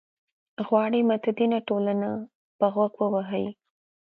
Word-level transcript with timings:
غواړي 0.67 0.99
متدینه 1.09 1.59
ټولنه 1.67 2.09
پر 2.57 2.67
غوږ 2.73 2.93
ووهي. 2.99 3.47